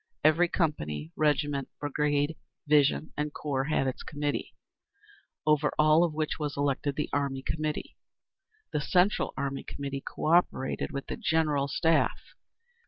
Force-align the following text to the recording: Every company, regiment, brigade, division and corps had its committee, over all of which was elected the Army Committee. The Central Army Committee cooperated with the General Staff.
Every 0.23 0.47
company, 0.47 1.11
regiment, 1.15 1.67
brigade, 1.79 2.35
division 2.67 3.13
and 3.15 3.31
corps 3.31 3.65
had 3.65 3.85
its 3.85 4.01
committee, 4.01 4.55
over 5.45 5.71
all 5.77 6.03
of 6.03 6.15
which 6.15 6.39
was 6.39 6.57
elected 6.57 6.95
the 6.95 7.11
Army 7.13 7.43
Committee. 7.43 7.95
The 8.73 8.81
Central 8.81 9.31
Army 9.37 9.63
Committee 9.63 10.01
cooperated 10.01 10.91
with 10.91 11.05
the 11.05 11.17
General 11.17 11.67
Staff. 11.67 12.17